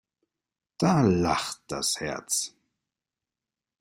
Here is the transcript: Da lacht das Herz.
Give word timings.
Da 0.79 1.01
lacht 1.03 1.61
das 1.67 1.99
Herz. 1.99 2.55